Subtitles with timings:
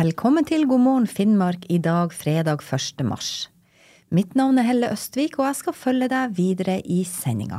[0.00, 3.04] Velkommen til God morgen Finnmark i dag, fredag 1.
[3.04, 3.50] mars.
[4.10, 7.58] Mitt navn er Helle Østvik, og jeg skal følge deg videre i sendinga.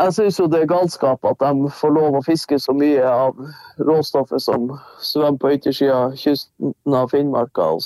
[0.00, 3.36] Jeg syns jo det er galskap at de får lov å fiske så mye av
[3.78, 4.70] råstoffet som
[5.02, 7.82] svømmer på yttersida kysten av Finnmarka, og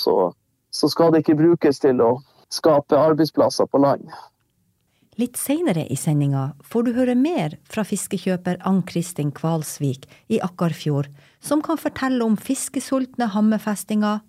[0.75, 2.13] så, skal det ikke brukes til å
[2.53, 4.09] skape arbeidsplasser på land.
[5.15, 11.07] Litt seinere i sendinga får du høre mer fra fiskekjøper Ann-Kristin Kvalsvik i Akkarfjord,
[11.39, 14.25] som kan fortelle om fiskesultne hammerfestinger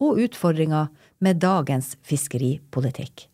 [0.00, 0.88] og utfordringer
[1.20, 3.26] med dagens fiskeripolitikk.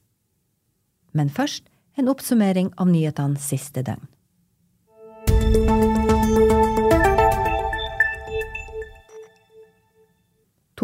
[1.14, 4.02] Men først en oppsummering av nyhetene siste døgn.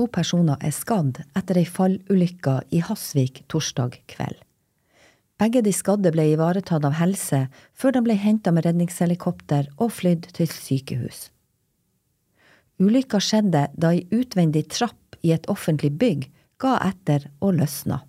[0.03, 4.41] To personer er skadd etter ei fallulykke i Hasvik torsdag kveld.
[5.39, 7.45] Begge de skadde ble ivaretatt av helse
[7.79, 11.29] før de ble henta med redningshelikopter og flydd til sykehus.
[12.83, 16.27] Ulykka skjedde da ei utvendig trapp i et offentlig bygg
[16.59, 18.01] ga etter og løsna.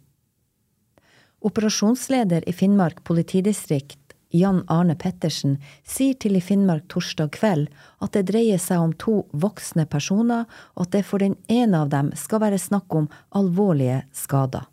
[1.46, 4.03] Operasjonsleder i Finnmark politidistrikt,
[4.34, 7.68] Jan Arne Pettersen, sier til i Finnmark torsdag kveld
[8.02, 11.92] at det dreier seg om to voksne personer, og at det for den ene av
[11.94, 14.66] dem skal være snakk om alvorlige skader.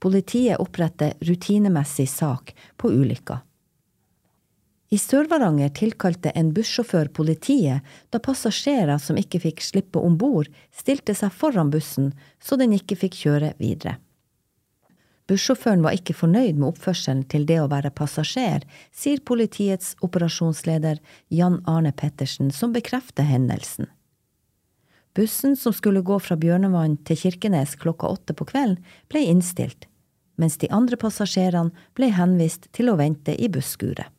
[0.00, 3.42] Politiet oppretter rutinemessig sak på ulykka.
[4.88, 11.12] I Sør-Varanger tilkalte en bussjåfør politiet da passasjerer som ikke fikk slippe om bord, stilte
[11.18, 13.98] seg foran bussen så den ikke fikk kjøre videre.
[15.26, 18.62] Bussjåføren var ikke fornøyd med oppførselen til det å være passasjer,
[18.94, 21.00] sier politiets operasjonsleder
[21.34, 23.90] Jan Arne Pettersen, som bekrefter hendelsen.
[25.16, 28.78] Bussen som skulle gå fra Bjørnevann til Kirkenes klokka åtte på kvelden,
[29.10, 29.88] ble innstilt,
[30.38, 34.12] mens de andre passasjerene ble henvist til å vente i busskuret.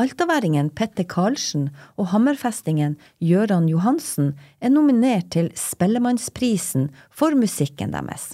[0.00, 1.68] Altaværingen Petter Karlsen
[2.00, 8.32] og hammerfestingen Gøran Johansen er nominert til Spellemannsprisen for musikken deres.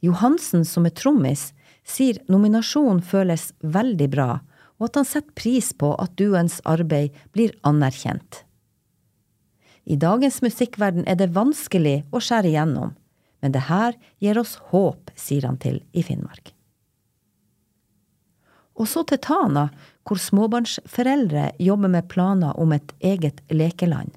[0.00, 1.50] Johansen, som er trommis,
[1.84, 4.30] sier nominasjonen føles veldig bra,
[4.80, 8.44] og at han setter pris på at duens arbeid blir anerkjent.
[9.84, 12.94] I dagens musikkverden er det vanskelig å skjære igjennom,
[13.40, 16.52] men det her gir oss håp, sier han til i Finnmark.
[18.80, 19.68] Og så til Tana,
[20.08, 24.14] hvor småbarnsforeldre jobber med planer om et eget lekeland.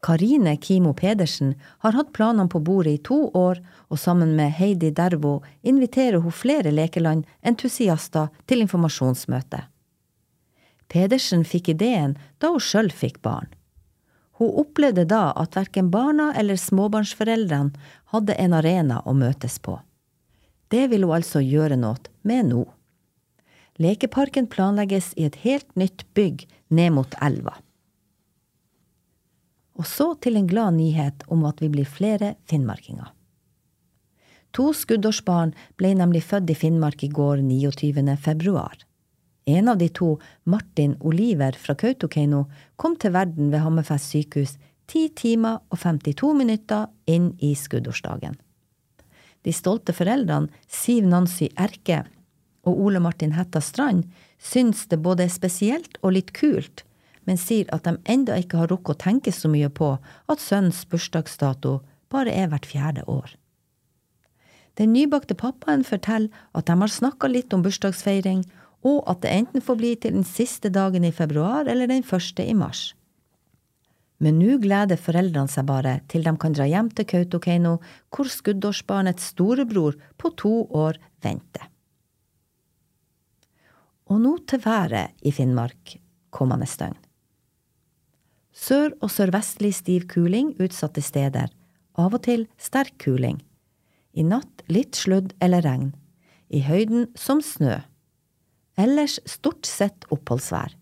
[0.00, 4.90] Karine Kimo Pedersen har hatt planene på bordet i to år, og sammen med Heidi
[4.94, 9.64] Dervo inviterer hun flere lekeland-entusiaster til informasjonsmøte.
[10.92, 13.48] Pedersen fikk ideen da hun sjøl fikk barn.
[14.38, 17.72] Hun opplevde da at verken barna eller småbarnsforeldrene
[18.12, 19.78] hadde en arena å møtes på.
[20.68, 22.64] Det vil hun altså gjøre noe med nå.
[23.80, 27.56] Lekeparken planlegges i et helt nytt bygg ned mot elva.
[29.76, 33.12] Og så til en glad nyhet om at vi blir flere finnmarkinger.
[34.56, 38.16] To skuddårsbarn ble nemlig født i Finnmark i går 29.
[38.16, 38.78] februar.
[39.46, 42.46] En av de to, Martin Oliver fra Kautokeino,
[42.80, 44.56] kom til verden ved Hammerfest sykehus
[44.90, 48.38] ti timer og 52 minutter inn i skuddårsdagen.
[49.44, 52.06] De stolte foreldrene, Siv Nancy Erke
[52.66, 54.08] og Ole Martin Hetta Strand,
[54.40, 56.85] syns det både er spesielt og litt kult
[57.26, 59.96] men sier at de enda ikke har rukket å tenke så mye på
[60.30, 61.80] at sønnens bursdagsdato
[62.12, 63.34] bare er hvert fjerde år.
[64.76, 68.44] Den nybakte pappaen forteller at de har snakka litt om bursdagsfeiring,
[68.86, 72.44] og at det enten får bli til den siste dagen i februar eller den første
[72.44, 72.92] i mars.
[74.22, 77.76] Men nå gleder foreldrene seg bare til de kan dra hjem til Kautokeino,
[78.12, 81.66] hvor skuddårsbarnets storebror på to år venter.
[84.06, 85.98] Og nå til været i Finnmark
[86.30, 87.05] kommende døgn.
[88.56, 91.50] Sør- og sørvestlig stiv kuling utsatte steder,
[92.00, 93.42] av og til sterk kuling.
[94.16, 95.92] I natt litt sludd eller regn.
[96.48, 97.82] I høyden som snø.
[98.80, 100.72] Ellers stort sett oppholdsvær.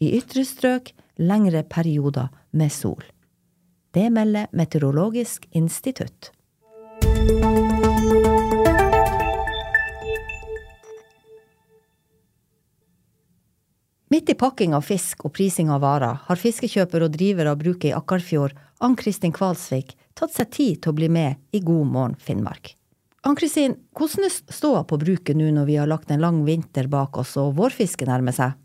[0.00, 3.02] I ytre strøk lengre perioder med sol.
[3.90, 6.30] Det melder Meteorologisk institutt.
[14.12, 17.92] Midt i pakking av fisk og prising av varer har fiskekjøper og driver av bruket
[17.92, 22.72] i Akkarfjord, Ann-Kristin Kvalsvik, tatt seg tid til å bli med i God morgen Finnmark.
[23.22, 27.20] Ann-Kristin, hvordan er ståa på bruket nå når vi har lagt en lang vinter bak
[27.22, 28.58] oss og vårfisket nærmer seg?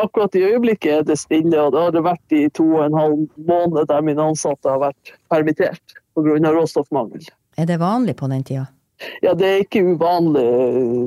[0.00, 2.98] Akkurat i øyeblikket er det stille, og det har det vært i to og en
[2.98, 3.24] halv
[3.54, 6.54] måned der mine ansatte har vært permittert pga.
[6.58, 7.22] råstoffmangel.
[7.54, 8.66] Er det vanlig på den tida?
[9.22, 10.48] Ja, det er ikke uvanlig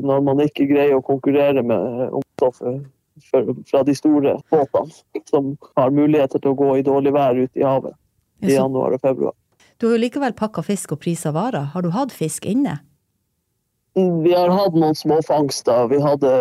[0.08, 2.86] når man ikke greier å konkurrere med omstoffet
[3.32, 7.66] fra de store båtene som har muligheter til å gå i dårlig vær ute i
[7.66, 7.96] havet
[8.44, 9.36] i januar og februar.
[9.78, 11.72] Du har jo likevel pakka fisk og prisa varer.
[11.74, 12.80] Har du hatt fisk inne?
[13.96, 15.88] Vi har hatt noen småfangster.
[15.92, 16.32] Vi hadde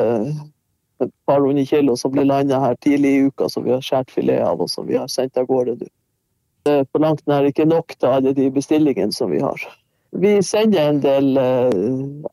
[1.03, 4.13] et par hundre kilo som ble landa her tidlig i uka, som vi har skåret
[4.15, 5.79] filet av og som vi har sendt av gårde.
[5.83, 9.65] Det er på langt nær ikke nok til alle de bestillingene som vi har.
[10.23, 11.39] Vi sender en del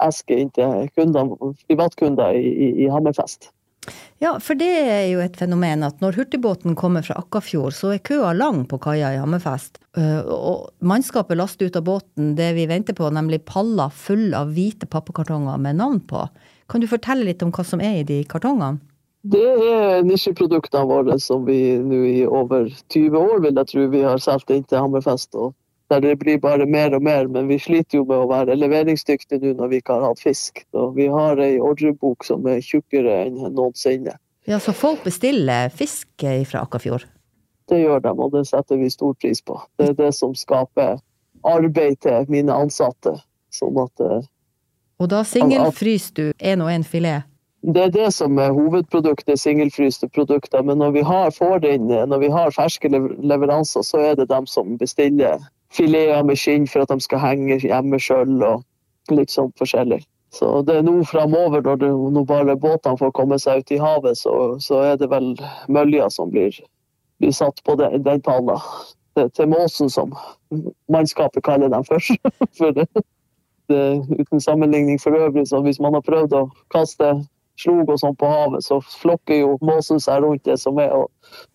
[0.03, 3.49] esker inn til privatkunder i, i, i Hammerfest.
[4.19, 8.03] Ja, for det er jo et fenomen at når hurtigbåten kommer fra Akkafjord, så er
[8.03, 9.79] køa lang på kaia i Hammerfest.
[9.97, 14.51] Eh, og mannskapet laster ut av båten det vi venter på, nemlig paller fulle av
[14.55, 16.25] hvite pappekartonger med navn på.
[16.69, 18.81] Kan du fortelle litt om hva som er i de kartongene?
[19.29, 24.03] Det er nisjeproduktene våre som vi nå i over 20 år vil jeg tro vi
[24.05, 25.35] har solgt inn til Hammerfest.
[25.35, 25.55] og
[25.89, 29.41] der det blir bare mer og mer, men vi sliter jo med å være leveringsdyktige
[29.41, 30.63] nå når vi ikke har hatt fisk.
[30.71, 34.17] Så vi har ei ordrebok som er tjukkere enn noensinne.
[34.49, 36.07] Ja, Så folk bestiller fisk
[36.49, 37.05] fra Akkafjord?
[37.69, 39.59] Det gjør de, og det setter vi stor pris på.
[39.77, 40.97] Det er det som skaper
[41.45, 43.13] arbeid til mine ansatte.
[43.53, 44.25] Sånn at eh,
[45.01, 47.25] Og da singelfryser du én og én filet?
[47.61, 50.63] Det er det som er hovedproduktet, singelfryste produkter.
[50.63, 54.47] Men når vi har, får inn, når vi har ferske leveranser, så er det dem
[54.47, 59.51] som bestiller fileter med skinn for at de skal henge hjemme sjøl, og litt sånn
[59.59, 60.01] forskjellig.
[60.33, 64.17] Så det er nå framover, når, når bare båtene får komme seg ut i havet,
[64.17, 65.31] så, så er det vel
[65.73, 66.53] mølja som blir,
[67.21, 68.21] blir satt på den, den.
[69.17, 70.13] Til, til måsen, som
[70.93, 72.21] mannskapet kaller dem først.
[72.59, 72.85] for det,
[73.73, 73.81] det,
[74.19, 77.15] uten sammenligning for øvrig, så hvis man har prøvd å kaste
[77.59, 81.09] slog og sånn på havet, så flokker jo måsen seg rundt det som er, og,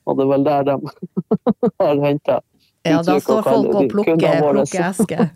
[0.05, 0.76] og det er vel der de
[1.81, 2.43] har henta
[2.85, 5.29] ja, da står folk og plukker, plukker esker.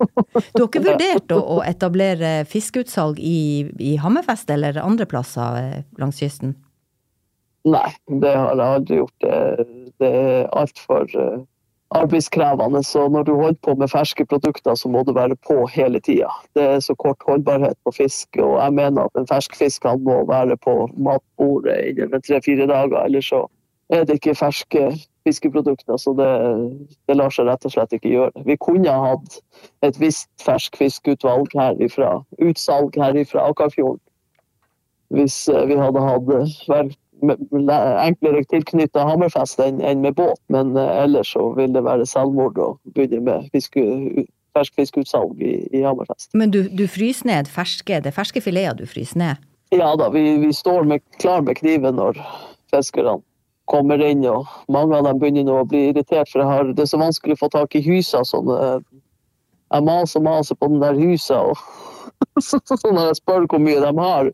[0.53, 6.21] Du har ikke vurdert å, etablere fiskeutsalg i, i, Hammerfest eller andre plasser eh, langs
[6.21, 6.57] kysten?
[7.69, 7.89] Nei,
[8.21, 9.17] det har jeg aldri gjort.
[9.25, 9.69] Det,
[10.01, 11.41] det er altfor uh,
[11.97, 12.83] arbeidskrevende.
[12.85, 16.31] Så når du holder på med ferske produkter, så må du være på hele tida.
[16.57, 20.57] Det er så kort holdbarhet på fisk, og jeg mener at en ferskfisk må være
[20.65, 23.47] på matbordet innen tre-fire dager, ellers så
[23.89, 24.91] er det ikke ferske
[25.29, 26.29] fiskeprodukter, så det,
[27.09, 28.45] det, lar seg rett og slett ikke gjøre.
[28.49, 29.41] Vi kunne hatt
[29.87, 34.03] et visst ferskfiskutvalg herifra, utsalg herifra Akafjorden.
[35.15, 36.33] Hvis eh, vi hadde hatt
[36.69, 42.59] vært enklere tilknytta Hammerfest enn, med båt, men eh, ellers så vil det være selvmord
[42.61, 43.83] å begynne med fiske,
[44.57, 46.31] ferskfiskutsalg i, i Hammerfest.
[46.39, 49.49] Men du, du fryser ned ferske, det er ferske fileter du fryser ned?
[49.75, 52.21] Ja da, vi, vi står med, klar med kniven når
[52.73, 53.19] fiskerne
[53.69, 56.91] kommer inn, og mange av dem begynner nå å bli irritert, for har, det er
[56.93, 58.25] så vanskelig å få tak i husa.
[58.27, 58.49] Sånn,
[59.69, 61.61] jeg maser og maser på den der husa, og
[62.43, 64.31] så, når jeg spør hvor mye de har,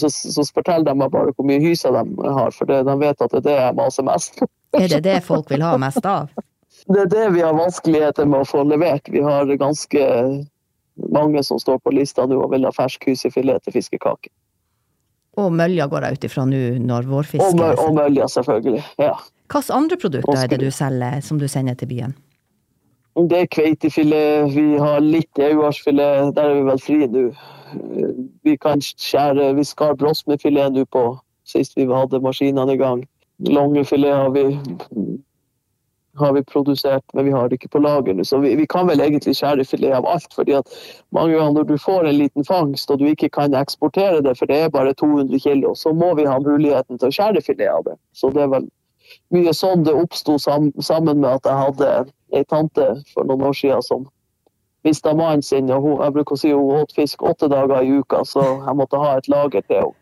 [0.00, 3.24] så, så forteller de meg bare hvor mye hyser de har, for det, de vet
[3.24, 4.48] at det er det jeg maser mest på.
[4.78, 6.30] Er det det folk vil ha mest av?
[6.88, 9.08] Det er det vi har vanskeligheter med å få levert.
[9.12, 10.04] Vi har ganske
[11.12, 14.30] mange som står på lista nå og vil ha fersk hysefilet til fiskekake.
[15.38, 18.82] Og mølja går jeg ut ifra nå når vårfisket og, og mølja, selvfølgelig.
[18.98, 19.12] ja.
[19.48, 22.16] Hvilke andre produkter er det du selger som du sender til byen?
[23.18, 27.22] Det er kveitefilet, vi har litt euarsfilet, der er vi vel fri nå.
[28.46, 31.06] Vi kan skjære, vi skar brosmefilet nå på
[31.48, 33.02] sist vi hadde maskinene i gang.
[33.48, 34.44] Longefilet har vi
[36.18, 38.24] har vi produsert, men vi har det ikke på lagrene.
[38.24, 40.34] Så vi, vi, kan vel egentlig skjære filet av alt.
[40.34, 40.74] fordi at
[41.14, 44.50] mange ganger når du får en liten fangst og du ikke kan eksportere det, for
[44.50, 47.84] det er bare 200 kilo, så må vi ha muligheten til å skjære filet av
[47.88, 47.96] det.
[48.12, 48.68] Så det er vel
[49.34, 51.90] mye sånn det oppsto sam, sammen med at jeg hadde
[52.36, 54.06] ei tante for noen år siden som
[54.86, 55.70] mista mannen sin.
[55.70, 58.76] og hun, Jeg bruker å si hun åt fisk åtte dager i uka, så jeg
[58.76, 59.98] måtte ha et lager til henne.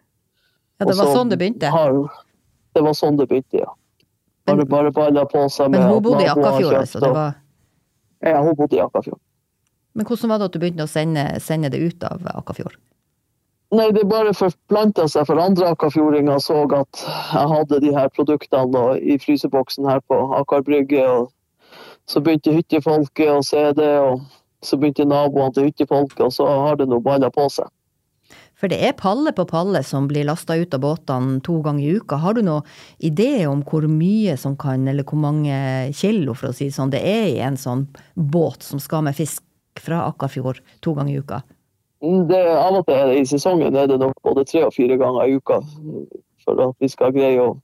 [0.80, 1.70] Ja, det var sånn det begynte?
[2.76, 3.70] Det var sånn det begynte, ja.
[4.46, 7.02] Bare, bare balla på seg med Men hun bodde i Akkafjord, altså?
[7.02, 7.38] Det var...
[8.22, 9.20] Ja, hun bodde i Akkafjord.
[9.96, 12.76] Men hvordan var det at du begynte å sende, sende det ut av Akkafjord?
[13.74, 18.84] Nei, det bare forplanta seg, for andre akkafjordinger så at jeg hadde de her produktene
[19.02, 21.02] i fryseboksen her på Akkar brygge.
[21.02, 21.32] og
[22.06, 24.22] Så begynte hyttefolket å se det, og
[24.62, 27.66] så begynte naboene til hyttefolket, og så har det nå balla på seg.
[28.56, 31.98] For det er palle på palle som blir lasta ut av båtene to ganger i
[32.00, 32.16] uka.
[32.22, 32.64] Har du noen
[33.04, 35.56] idé om hvor mye som kan, eller hvor mange
[35.96, 37.84] kilo, for å si det sånn, det er i en sånn
[38.14, 39.44] båt som skal med fisk
[39.82, 41.42] fra Akkarfjord to ganger i uka?
[42.00, 45.36] Det, av og til i sesongen er det nok både tre og fire ganger i
[45.36, 45.60] uka
[46.44, 47.54] for at vi skal greie å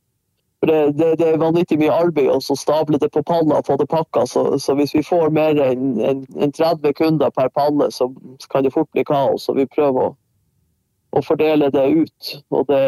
[0.62, 3.74] For det, det, det, er vanvittig mye arbeid å stable det på paller og få
[3.80, 4.22] det pakka.
[4.30, 8.06] Så, så, hvis vi får mer enn en, en 30 kunder per palle, så
[8.52, 9.48] kan det fort bli kaos.
[9.48, 10.12] Så vi prøver å,
[11.12, 12.32] å fordele det ut.
[12.54, 12.82] Og det,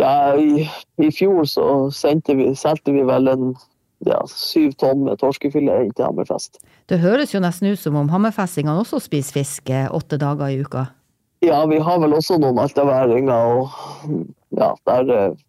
[0.00, 0.66] ja, i,
[1.02, 3.52] i, fjor så vi, solgte vi vel en
[4.06, 6.58] ja, syv tonn med torskefilet inn til Hammerfest.
[6.90, 10.58] Det høres jo nesten ut som om hammerfestingene også spiser fisk eh, åtte dager i
[10.64, 10.88] uka?
[11.42, 13.54] Ja, vi har vel også noen altaværinger.
[13.62, 15.40] Og ja, der eh,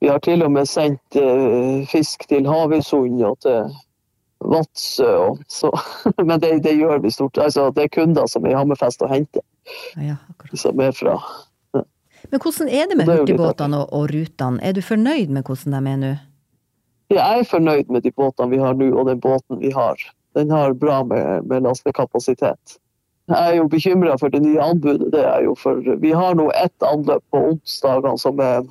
[0.00, 3.66] vi har til og med sendt uh, fisk til Havøysund og til
[4.40, 5.12] Vadsø.
[6.28, 7.38] men det, det, gjør vi stort.
[7.38, 9.44] Altså, det er kunder som er i Hammerfest og henter.
[10.00, 10.16] Ja,
[10.54, 11.16] som er fra
[11.74, 11.84] ja.
[12.30, 14.60] Men hvordan er det med hurtigbåtene og, og, rutene?
[14.62, 16.12] Er du fornøyd med hvordan de er nå?
[17.10, 19.98] Jeg er fornøyd med de båtene vi har nå, og den båten vi har.
[20.38, 22.76] Den har bra med, med lastekapasitet.
[23.30, 25.12] Jeg er jo bekymra for det nye anbudet.
[25.12, 28.62] Det er jo for, vi har nå ett anløp på onsdagene som er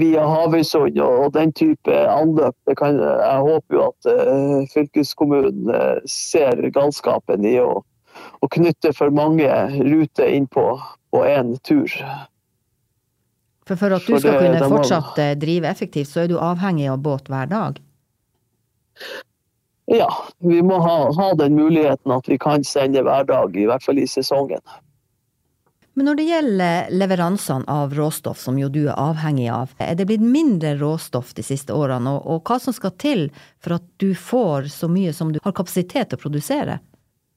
[0.00, 2.56] via Havøysund og, den type anløp.
[2.78, 7.82] Kan, jeg håper jo at uh, fylkeskommunen uh, ser galskapen i å,
[8.40, 9.48] å, knytte for mange
[9.78, 10.66] ruter inn på
[11.26, 11.90] én tur.
[13.66, 15.22] For, for at du for skal det, kunne fortsatt må...
[15.22, 17.78] Eh, drive effektivt, så er du avhengig av båt hver dag?
[19.92, 23.84] Ja, vi må ha, ha den muligheten at vi kan sende hver dag, i hvert
[23.84, 24.62] fall i sesongen.
[25.92, 30.06] Men når det gjelder leveransene av råstoff, som jo du er avhengig av, er det
[30.08, 33.26] blitt mindre råstoff de siste årene, og, og hva som skal til
[33.60, 36.78] for at du får så mye som du har kapasitet til å produsere?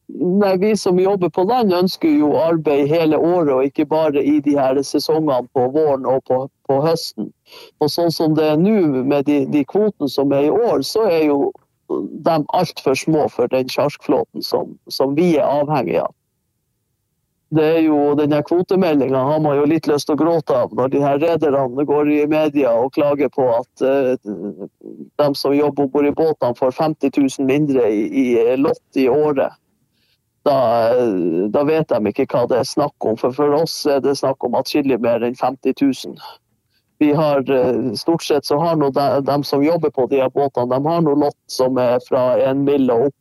[0.07, 4.39] Nei, Vi som jobber på land ønsker jo arbeid hele året, og ikke bare i
[4.45, 7.31] de her sesongene på våren og på, på høsten.
[7.81, 11.07] Og sånn som det er nå med de, de kvotene som er i år, så
[11.09, 11.39] er jo
[11.89, 16.13] de altfor små for den sjarkflåten som, som vi er avhengig av
[17.55, 20.91] det er jo denne Kvotemeldinga har man jo litt lyst til å gråte av når
[20.93, 24.15] de her rederne går i media og klager på at uh,
[25.21, 29.07] de som jobber om bord i båtene får 50 000 mindre i, i lott i
[29.11, 29.53] året.
[30.45, 30.55] Da,
[31.49, 33.17] da, vet de ikke hva det er snakk om.
[33.17, 36.19] For for oss er det snakk om atskillig mer enn 50 000.
[37.01, 38.91] Vi har, uh, stort sett så har de,
[39.25, 42.93] de, som jobber på de båtene, de har noe lott som er fra en mille
[42.93, 43.17] og opp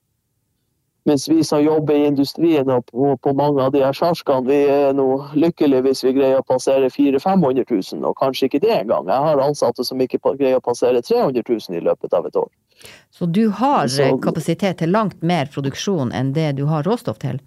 [1.05, 4.61] mens vi som jobber i industrien og på, på mange av de her sjarskene, vi
[4.73, 8.73] er nå lykkelige hvis vi greier å passere 400 500 000, og kanskje ikke det
[8.79, 9.11] engang.
[9.13, 12.49] Jeg har ansatte som ikke greier å passere 300 000 i løpet av et år.
[13.11, 17.41] Så du har Så, kapasitet til langt mer produksjon enn det du har råstoff til?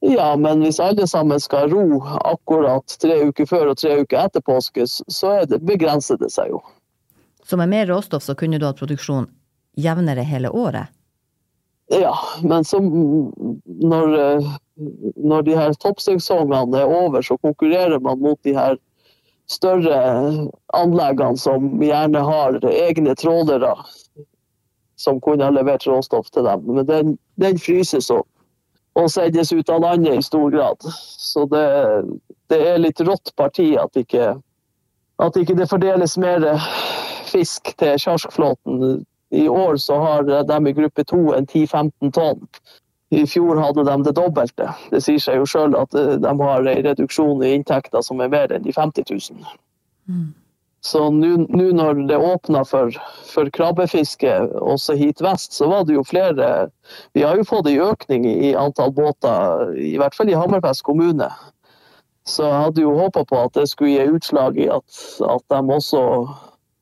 [0.00, 4.40] Ja, men hvis alle sammen skal ro akkurat tre uker før og tre uker etter
[4.40, 6.62] påske, så er det, begrenser det seg jo.
[7.44, 9.28] Så med mer råstoff så kunne du hatt produksjon
[9.76, 10.88] jevnere hele året?
[11.92, 14.50] Ja, men så når, eh,
[15.16, 18.78] når de her toppsesongene er over, så konkurrerer man mot de her
[19.50, 19.98] større
[20.78, 23.74] anleggene som gjerne har egne trålere
[25.00, 26.66] som kunne ha levert råstoff til dem.
[26.68, 28.28] Men den, den fryses opp
[28.98, 30.86] og sendes ut av landet i stor grad.
[31.16, 31.66] Så det,
[32.50, 34.34] det er litt rått parti at ikke,
[35.22, 36.48] at ikke det fordeles mer
[37.30, 42.48] fisk til sjarkflåten i år så har de i gruppe to en 10-15 tonn.
[43.10, 44.68] I fjor hadde de det dobbelte.
[44.90, 48.30] Det sier seg jo sjøl at eh, de har en reduksjon i inntekter som er
[48.30, 49.56] mer enn de 50 000.
[50.06, 50.28] Mm.
[50.80, 51.34] Så nå
[51.76, 52.94] når det åpna for,
[53.28, 54.32] for, krabbefiske
[54.64, 56.70] også hit vest, så var det jo flere
[57.12, 61.28] Vi har jo fått en økning i antall båter, i hvert fall i Hammerfest kommune.
[62.24, 65.60] Så jeg hadde jo håpa på at det skulle gi utslag i at, at de
[65.76, 66.04] også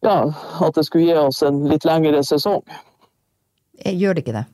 [0.06, 0.30] ja,
[0.62, 2.62] at det skulle gi oss en litt lengre sesong.
[3.82, 4.46] Eh, gjør det ikke det?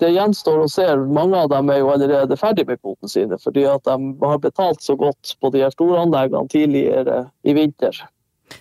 [0.00, 0.86] Det, gjenstår å se.
[1.08, 4.82] Mange av dem er jo allerede ferdig med kvotene sine, fordi at de har betalt
[4.84, 8.00] så godt på de her store anleggene tidligere i vinter.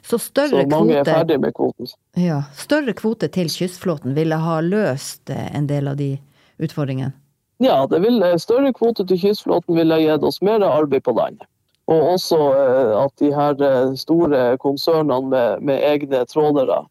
[0.01, 1.94] Så, større så mange kvote, er ferdig med kvoten.
[2.20, 6.13] Ja, større kvote til kystflåten ville ha løst eh, en del av de
[6.62, 7.15] utfordringene?
[7.60, 11.41] Ja, ville, større kvote til kystflåten ville gitt oss mer arbeid på land.
[11.89, 16.84] Og også eh, at de her eh, store konsernene med, med egne trålere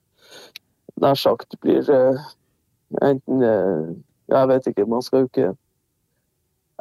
[0.99, 1.87] nær sagt blir
[2.97, 3.43] eh, enten
[4.29, 5.55] Jeg vet ikke, man skal jo ikke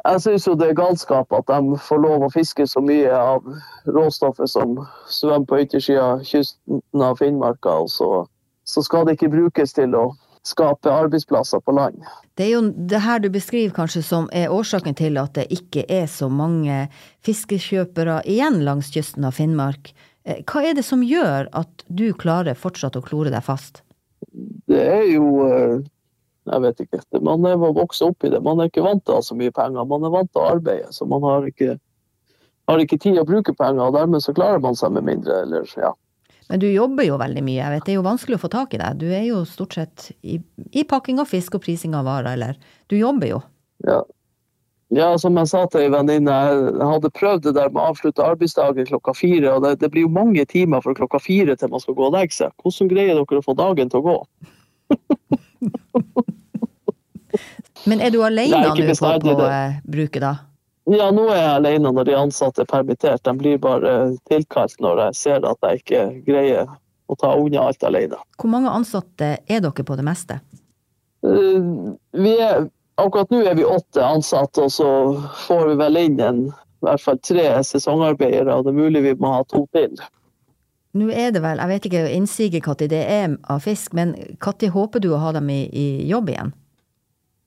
[0.04, 3.44] Jeg syns jo det er galskap at de får lov å fiske så mye av
[3.86, 4.78] råstoffet som
[5.10, 8.10] svømmer på yttersida av kysten av Finnmarka, og så,
[8.64, 10.06] så skal det ikke brukes til å
[10.46, 11.98] skape arbeidsplasser på land.
[12.38, 15.84] Det er jo det her du beskriver kanskje som er årsaken til at det ikke
[15.90, 16.86] er så mange
[17.26, 19.92] fiskekjøpere igjen langs kysten av Finnmark.
[20.24, 23.82] Eh, hva er det som gjør at du klarer fortsatt å klore deg fast?
[24.68, 25.78] Det er jo eh,
[26.48, 27.02] Jeg vet ikke.
[27.24, 28.40] Man er vokst opp i det.
[28.44, 29.86] Man er ikke vant til å ha så mye penger.
[29.88, 31.78] Man er vant til å arbeide, så man har ikke,
[32.70, 33.84] har ikke tid å bruke penger.
[33.86, 35.42] og Dermed så klarer man seg med mindre.
[35.44, 35.94] eller ja.
[36.48, 37.60] Men du jobber jo veldig mye.
[37.60, 39.00] Jeg vet, Det er jo vanskelig å få tak i deg.
[39.00, 40.38] Du er jo stort sett i,
[40.72, 42.56] i pakking av fisk og prising av varer, eller
[42.88, 43.40] Du jobber jo.
[43.84, 44.02] Ja.
[44.90, 48.24] ja, som jeg sa til ei venninne, jeg hadde prøvd det der med å avslutte
[48.24, 49.52] arbeidsdagen klokka fire.
[49.54, 52.16] Og det, det blir jo mange timer fra klokka fire til man skal gå og
[52.16, 52.56] legge seg.
[52.64, 54.18] Hvordan greier dere å få dagen til å gå?
[57.88, 59.48] Men er du alene er nå på, på
[59.88, 60.34] bruket, da?
[60.88, 63.22] Ja, nå er jeg alene når de ansatte er permittert.
[63.24, 63.94] De blir bare
[64.30, 66.70] tilkalt når jeg ser at jeg ikke greier
[67.08, 68.16] å ta unna alt alene.
[68.40, 70.38] Hvor mange ansatte er dere på det meste?
[71.26, 71.60] Eh,
[72.16, 72.68] Vi er,
[73.00, 74.90] akkurat nå er vi åtte ansatte, og så
[75.46, 78.54] får vi vel inn en, i hvert fall tre sesongarbeidere.
[78.54, 79.92] og Det er mulig vi må ha to til.
[80.96, 84.72] Nå er det vel, jeg vet ikke innsiget når det er av fisk, men når
[84.72, 86.54] håper du å ha dem i, i jobb igjen?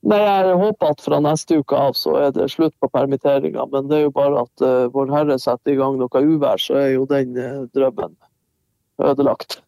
[0.02, 3.68] Nei, Jeg håper at fra neste uke av så er det slutt på permitteringa.
[3.70, 6.74] Men det er jo bare at uh, Vår Herre setter i gang noe uvær, så
[6.80, 8.16] er jo den uh, drømmen
[9.02, 9.60] ødelagt.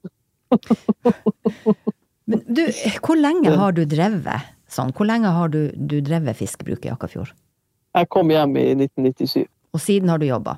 [2.31, 2.65] Men du,
[3.05, 4.91] hvor lenge har du drevet sånn?
[4.97, 7.35] Hvor lenge har du, du drevet fiskebruk i Akkafjord?
[7.95, 9.45] Jeg kom hjem i 1997.
[9.75, 10.57] Og siden har du jobba?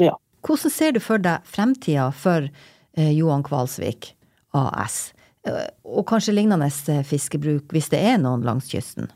[0.00, 0.14] Ja.
[0.42, 4.12] Hvordan ser du for deg fremtida for eh, Johan Kvalsvik
[4.58, 5.12] AS?
[5.46, 9.10] Eh, og kanskje lignende eh, fiskebruk, hvis det er noen langs kysten?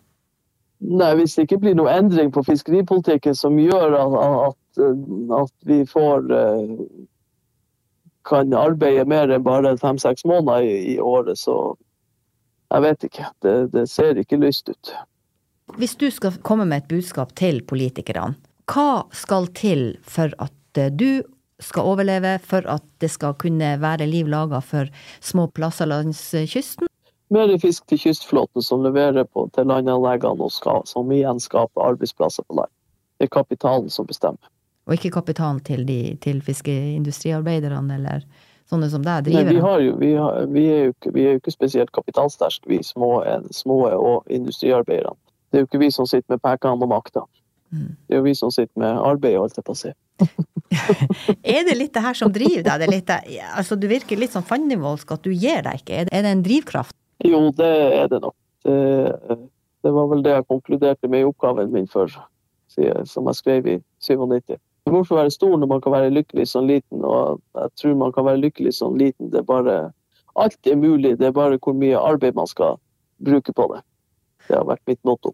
[0.78, 4.16] Nei, Hvis det ikke blir noen endring på fiskeripolitikken som gjør at,
[4.50, 4.80] at,
[5.40, 6.28] at vi får
[8.26, 11.76] kan arbeide mer enn bare fem-seks måneder i, i året, så
[12.75, 13.28] jeg vet ikke.
[13.42, 14.92] Det, det ser ikke lyst ut.
[15.78, 20.92] Hvis du skal komme med et budskap til politikerne, hva skal til for at eh,
[20.92, 21.23] du
[21.62, 24.90] skal overleve, for at det skal kunne være liv laga for
[25.21, 26.90] små plasser langs eh, kysten?
[27.33, 32.47] Mer fisk til kystflåten som leverer på, til landanleggene og skal, som igjen skaper arbeidsplasser
[32.47, 32.71] på land.
[33.18, 34.52] Det er kapitalen som bestemmer.
[34.87, 38.26] Og ikke kapitalen til, de, til fiskeindustriarbeiderne eller
[38.71, 41.35] sånne som deg, Nei, vi, har jo, vi, har, vi, er jo ikke, vi er
[41.35, 43.18] jo ikke spesielt kapitalsterke, vi små,
[43.54, 45.18] små og industriarbeiderne.
[45.50, 47.23] Det er jo ikke vi som sitter med pekene og makta.
[47.70, 49.92] Det er jo vi som sitter med arbeidet, holdt jeg på å si.
[51.44, 52.88] Er det litt det her som driver deg?
[52.90, 55.94] Det det- altså, du virker litt sånn fandenivoldsk, at du gir deg ikke.
[56.00, 56.94] Er det- Er det en drivkraft?
[57.24, 57.66] Jo, det
[58.02, 58.35] er det nok.
[58.64, 59.38] Det,
[59.83, 62.09] det var vel det jeg konkluderte med i oppgaven min før,
[62.68, 64.59] som jeg skrev i 97.
[64.87, 67.02] Hvorfor være stor når man kan være lykkelig som liten?
[67.05, 69.31] Og jeg tror man kan være lykkelig som liten.
[69.31, 69.92] Det er bare
[70.38, 72.76] Alt er mulig, det er bare hvor mye arbeid man skal
[73.24, 73.83] bruke på det.
[74.46, 75.33] Det har vært mitt motto.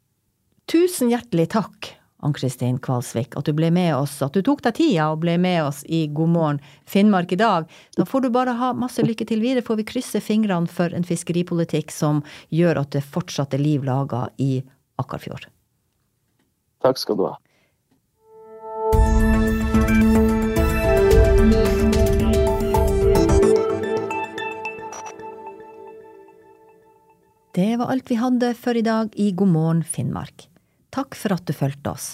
[0.69, 1.89] Tusen hjertelig takk,
[2.23, 5.65] Ann-Kristin Kvalsvik, at du ble med oss, at du tok deg tida og ble med
[5.65, 7.67] oss i God morgen Finnmark i dag.
[7.99, 11.07] Da får du bare ha masse lykke til videre, får vi krysse fingrene for en
[11.07, 12.23] fiskeripolitikk som
[12.55, 14.63] gjør at det fortsatt er liv laga i
[15.03, 15.49] Akkarfjord.
[16.83, 17.35] Takk skal du ha.
[27.53, 30.52] Det var alt vi hadde for i dag i God morgen Finnmark.
[30.93, 32.09] Takk for at du fulgte oss.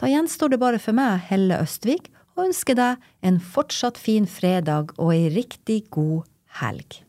[0.00, 4.92] Da gjenstår det bare for meg, Helle Østvik, å ønske deg en fortsatt fin fredag
[4.96, 6.24] og ei riktig god
[6.60, 7.00] helg.